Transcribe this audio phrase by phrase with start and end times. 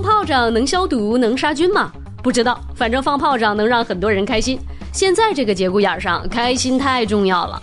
[0.00, 1.90] 放炮仗能消毒能杀菌吗？
[2.22, 4.56] 不知道，反正放炮仗能让很多人开心。
[4.92, 7.58] 现在这个节骨眼上，开心太重要了。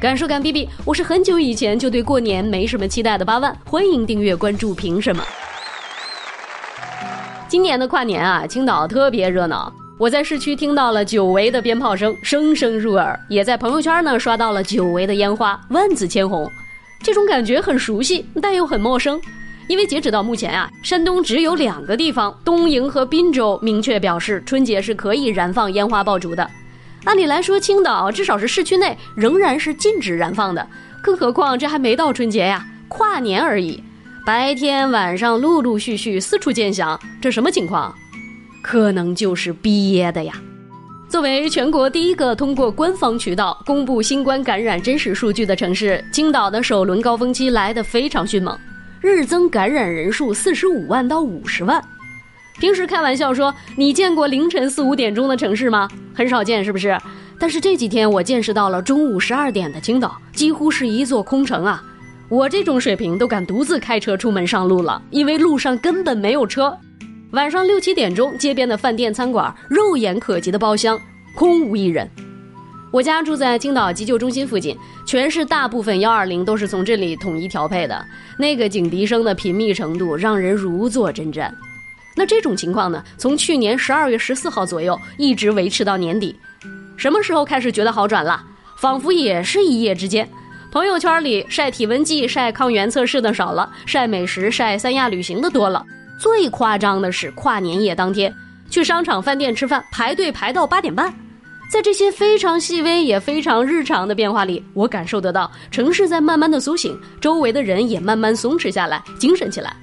[0.00, 4.72] 感受感 B B，我是很久以前就对过年没什么期待的八万，欢迎订阅关注。
[4.72, 5.22] 凭什么？
[7.48, 9.70] 今年的跨年啊，青岛特别热闹。
[9.98, 16.50] 我在市区听到了久违的鞭炮声，声声入耳；也在朋友圈呢刷到了久违的烟花，万紫千红。
[17.02, 19.20] 这种感觉很熟悉，但又很陌生。
[19.68, 26.48] 因为截止到目前啊，山东只有两个地方东营和滨州明确表示春节是可以燃放烟花爆竹的。
[27.04, 30.66] 按理来说，青岛至少是市区内仍然是禁止燃放的。
[31.02, 33.82] 更何况这还没到春节呀，跨年而已。
[34.24, 37.94] 白天晚上陆陆续续四处见响，这什么情况？
[38.62, 40.32] 可能就是憋的呀。
[41.06, 48.58] 作为全国第一个通过官方渠道公布新冠感染真实数据的城市，青岛的首轮高峰期来得非常迅猛。
[49.04, 51.78] 日增感染人数四十五万到五十万，
[52.58, 55.86] 平时开玩笑说你见过凌晨四五点钟的城市吗？
[56.14, 56.98] 很少见，是不是？
[57.38, 61.84] 但是这几天我见识到了中午十二点的青岛，几乎是一座空城啊！
[62.30, 66.74] 我这种水平都敢独自开车出门上路了，因为路上根本没有车。
[67.32, 70.98] 晚上六七点钟，街边的饭店餐馆，肉眼可及的包厢，
[71.36, 72.08] 空无一人。
[72.94, 78.06] 我家住在青岛急救中心附近，全市大部分幺二零都是从这里统一调配的。
[78.38, 81.50] 那个警笛声的频密程度让人如坐针毡。
[82.14, 86.36] 那这种情况呢，从去年十二月十四号左右一直维持到年底。
[86.96, 88.40] 什么时候开始觉得好转了？
[88.76, 90.28] 仿佛也是一夜之间。
[90.70, 95.84] 朋友圈里晒体温计、晒抗原测试的少了，晒美食、晒三亚旅行的多了。
[96.16, 98.32] 最夸张的是跨年夜当天，
[98.70, 101.12] 去商场、饭店吃饭排队排到八点半。
[101.74, 109.74] 在这些非常细微也非常日常的变化里，我感受得到城市在慢慢的苏醒，周围的人也慢慢松弛下来，精神起来。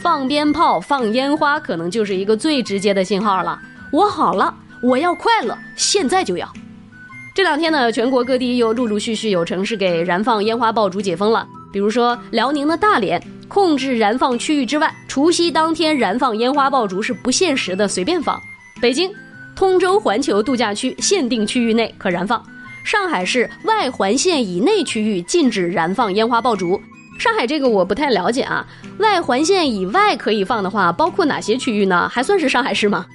[0.00, 3.60] 放鞭炮、放烟花，可能就是一个最直接的信号了。
[3.92, 6.50] 我好了，我要快乐，现在就要。
[7.34, 18.40] 这两天呢，全国各地又陆陆续续有城市给燃放烟花爆竹解封了，比如说辽宁的大连，控制燃放区域之外，除夕当天燃放烟花爆竹是不限时的，随便放。
[18.80, 19.12] 北京。
[19.54, 22.42] 通州环球度假区限定区域内可燃放，
[22.82, 26.80] 上海市外环线以内区域禁止燃放烟花爆竹。
[27.18, 28.66] 上海这个我不太了解啊，
[28.98, 32.08] 外环线以外可以放的话，包括哪些区域呢？
[32.08, 33.06] 还算是上海市吗？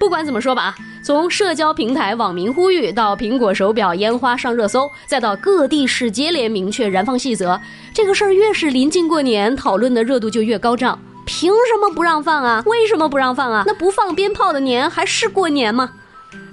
[0.00, 7.60] 不管怎么说吧，从社交平台网民呼吁到苹果手表烟花上热搜，再到各地市接连明确燃放细则，
[7.92, 10.98] 这个事儿越是临近过年，讨论的热度就越高涨。
[11.24, 12.62] 凭什么不让放啊？
[12.66, 13.64] 为什么不让放啊？
[13.66, 15.90] 那不放鞭炮的年还是过年吗？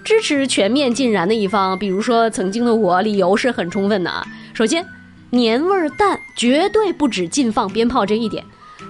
[0.04, 4.26] 支持全面禁燃的一方，比如说曾经的我，理由是很充分的啊。
[4.54, 4.86] 首先，
[5.32, 8.44] 年味儿淡，绝对不止禁放鞭炮这一点。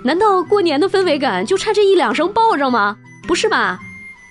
[0.03, 2.97] 难道过年的氛围感就差这一两声爆仗吗？
[3.27, 3.79] 不是吧？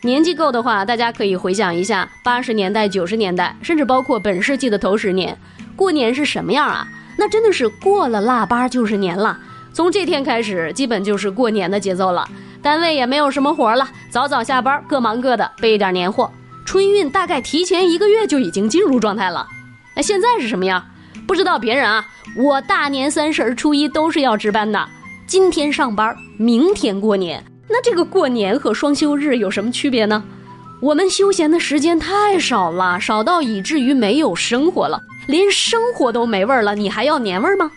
[0.03, 5.37] 年纪够的话，大家可以回想一下八十年代、九十年代，甚至包括本世纪的头十年，
[5.75, 6.87] 过年是什么样啊？
[7.19, 9.39] 那真的是过了腊八就是年了。
[9.79, 12.29] 从这天开始，基本就是过年的节奏了。
[12.61, 16.29] 单位也没有什么活了，早早下班，各忙各的，备一点年货。
[16.67, 19.47] 春运大概提前一个月就已经进入状态了。
[19.95, 20.85] 那现在是什么样？
[21.29, 22.05] 不知道别人啊，
[22.37, 24.85] 我大年三十、初一都是要值班的。
[25.29, 27.45] 今天上班，明天过年。
[27.69, 30.25] 那这个过年和双休日有什么区别呢？
[30.83, 37.71] 我们休闲的时间太少了，少到以至于没有生活了，连生活都没味儿了，你还要年味儿吗？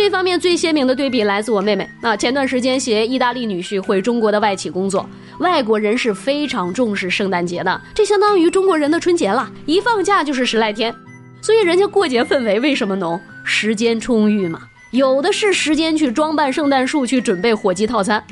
[0.00, 5.06] 这方面最鲜明的对比来自我妹妹啊，前段时间携意大利女婿回中国的外企工作，
[5.40, 10.94] 外国人是非常重视圣诞节的，这相当于中国人的春节了，一放假就是十来天，
[11.42, 13.20] 所以人家过节氛围为什么浓？
[13.44, 18.24] 时间充裕嘛，有的是时间去装扮圣诞树，去准备火鸡套餐，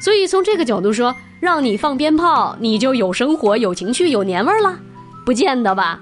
[0.00, 4.78] 所以从这个角度说，让你放鞭炮，你就有生活、有情趣、有年味儿了，
[5.26, 6.00] 不见得吧？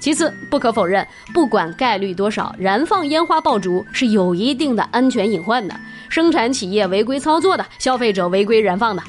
[0.00, 5.74] 其次，不可否认，不管概率多少，燃放烟花爆竹是有一定的安全隐患的。
[6.08, 9.02] 生产企业违规操作的，消费者违规燃放的，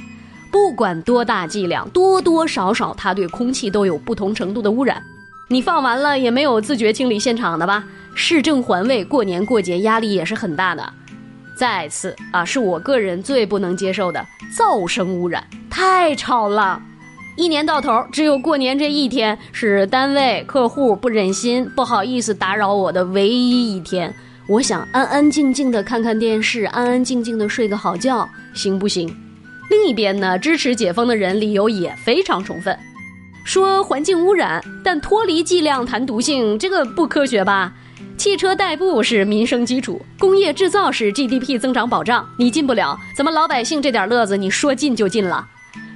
[0.51, 5.01] 不管多大剂量，多多少少它对空气都有不同程度的污染。
[5.47, 7.83] 你放完了也没有自觉清理现场的吧？
[8.15, 10.93] 市政环卫过年过节压力也是很大的。
[11.55, 14.25] 再次啊，是我个人最不能接受的
[14.57, 16.81] 噪声污染，太吵了。
[17.39, 24.13] 一年到头，只有过年这一天是单位客户不忍心、不好意思打扰我的唯一一天。
[24.49, 29.07] 我想安安静静的看看电视，安安静静的睡个好觉，行不行？
[29.69, 32.77] 另一边呢，支持解封的人理由也非常充分，
[33.45, 37.71] 说环境污染，但脱离剂量谈毒性，这个不科学吧？
[38.17, 42.27] 汽车代步是民生基础，工业制造是 GDP 增长保障。
[42.37, 45.47] 你进不了，怎么老百姓这点乐子你说进就进了？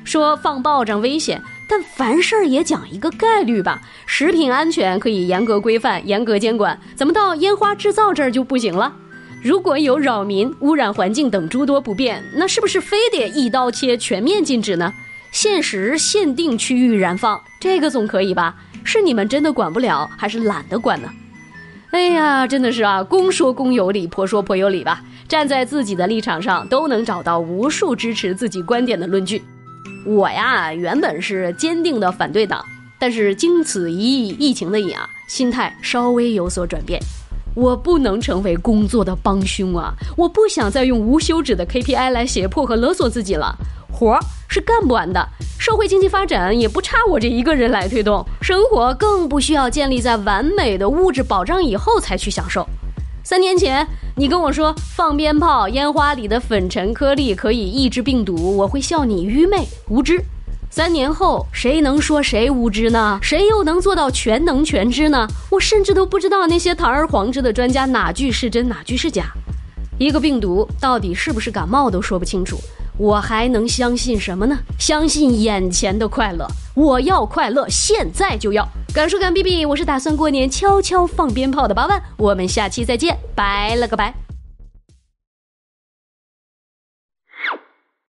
[0.03, 3.81] 说放炮仗危险，但凡事也讲一个概率吧。
[4.05, 8.93] 食品安全可以严格规范、严格监管，怎么到烟花制造这儿就不行了？
[9.41, 14.93] 如果有扰民、污染环境等诸多不便，那是不是非得一刀切、全面禁止呢？
[15.31, 18.55] 限时限定区域燃放，这个总可以吧？
[18.83, 21.09] 是你们真的管不了，还是懒得管呢？
[21.91, 25.01] 哎呀，真的是啊，公说公有理，婆说婆有理吧。
[25.27, 29.43] 站在自己的立场上，都能找到无数支持自己观点的论据。
[30.05, 32.63] 我呀，原本是坚定的反对党，
[32.99, 36.99] 但是经此一役疫情的瘾啊，心态稍微有所转变。
[37.55, 39.93] 我不能成为工作的帮凶啊！
[40.17, 43.55] 我不想再用无休止的 KPI 来胁迫和勒索自己了。
[43.91, 44.19] 活儿
[44.49, 45.23] 是干不完的，
[45.59, 52.67] 社会经济发展也不差我这一个人来推动，生活更不需要建立在完美的物质保障以后才去享受。
[53.25, 53.87] 三年前，
[54.17, 60.21] 你跟我说放鞭炮，烟花里的粉尘颗粒可以抑制病毒，我会笑你愚昧无知。
[60.69, 63.17] 三年后，谁能说谁无知呢？
[63.21, 65.25] 谁又能做到全能全知呢？
[65.49, 69.31] 我甚至都不知道那些堂而皇之的专家哪句是真，哪句是假。
[69.97, 72.57] 一个病毒到底是不是感冒都说不清楚，
[72.97, 74.59] 我还能相信什么呢？
[74.77, 76.45] 相信眼前的快乐，
[76.75, 78.67] 我要快乐，现在就要。
[78.93, 84.22] 敢说敢比比，我是打算过年悄悄放鞭炮的八万，我们下期再见，拜了个拜。